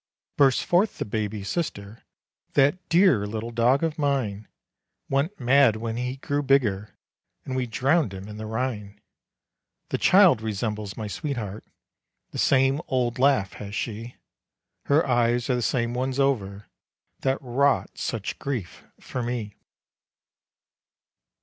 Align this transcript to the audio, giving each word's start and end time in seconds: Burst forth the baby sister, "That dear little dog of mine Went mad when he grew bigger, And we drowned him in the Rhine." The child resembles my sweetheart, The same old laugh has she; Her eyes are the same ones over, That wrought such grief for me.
Burst 0.35 0.65
forth 0.65 0.97
the 0.97 1.05
baby 1.05 1.43
sister, 1.43 2.01
"That 2.53 2.89
dear 2.89 3.27
little 3.27 3.51
dog 3.51 3.83
of 3.83 3.99
mine 3.99 4.47
Went 5.09 5.39
mad 5.39 5.75
when 5.75 5.95
he 5.95 6.15
grew 6.15 6.41
bigger, 6.41 6.97
And 7.45 7.55
we 7.55 7.67
drowned 7.67 8.11
him 8.11 8.27
in 8.27 8.37
the 8.37 8.47
Rhine." 8.47 8.99
The 9.89 9.99
child 9.99 10.41
resembles 10.41 10.97
my 10.97 11.05
sweetheart, 11.05 11.63
The 12.31 12.39
same 12.39 12.81
old 12.87 13.19
laugh 13.19 13.53
has 13.53 13.75
she; 13.75 14.15
Her 14.85 15.05
eyes 15.05 15.51
are 15.51 15.55
the 15.55 15.61
same 15.61 15.93
ones 15.93 16.19
over, 16.19 16.65
That 17.19 17.37
wrought 17.39 17.99
such 17.99 18.39
grief 18.39 18.83
for 18.99 19.21
me. 19.21 19.53